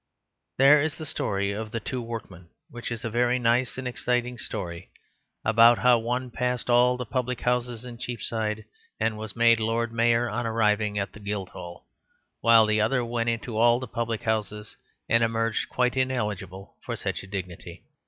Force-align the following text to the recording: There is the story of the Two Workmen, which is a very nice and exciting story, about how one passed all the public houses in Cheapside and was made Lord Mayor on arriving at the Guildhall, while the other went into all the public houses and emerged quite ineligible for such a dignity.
There 0.57 0.81
is 0.81 0.95
the 0.95 1.05
story 1.05 1.51
of 1.51 1.69
the 1.69 1.79
Two 1.79 2.01
Workmen, 2.01 2.49
which 2.71 2.91
is 2.91 3.05
a 3.05 3.09
very 3.11 3.37
nice 3.37 3.77
and 3.77 3.87
exciting 3.87 4.39
story, 4.39 4.89
about 5.45 5.77
how 5.77 5.99
one 5.99 6.31
passed 6.31 6.71
all 6.71 6.97
the 6.97 7.05
public 7.05 7.41
houses 7.41 7.85
in 7.85 7.99
Cheapside 7.99 8.65
and 8.99 9.15
was 9.15 9.35
made 9.35 9.59
Lord 9.59 9.93
Mayor 9.93 10.27
on 10.27 10.47
arriving 10.47 10.97
at 10.97 11.13
the 11.13 11.19
Guildhall, 11.19 11.85
while 12.39 12.65
the 12.65 12.81
other 12.81 13.05
went 13.05 13.29
into 13.29 13.59
all 13.59 13.79
the 13.79 13.85
public 13.87 14.23
houses 14.23 14.75
and 15.07 15.23
emerged 15.23 15.69
quite 15.69 15.95
ineligible 15.95 16.77
for 16.83 16.95
such 16.95 17.21
a 17.21 17.27
dignity. 17.27 17.83